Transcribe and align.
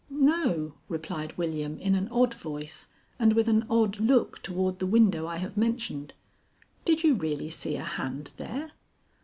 "No," 0.09 0.73
replied 0.89 1.37
William, 1.37 1.77
in 1.77 1.93
an 1.93 2.07
odd 2.07 2.33
voice 2.33 2.87
and 3.19 3.33
with 3.33 3.47
an 3.47 3.67
odd 3.69 3.99
look 3.99 4.41
toward 4.41 4.79
the 4.79 4.87
window 4.87 5.27
I 5.27 5.37
have 5.37 5.55
mentioned. 5.55 6.13
"Did 6.85 7.03
you 7.03 7.13
really 7.13 7.51
see 7.51 7.75
a 7.75 7.83
hand 7.83 8.31
there?" 8.37 8.71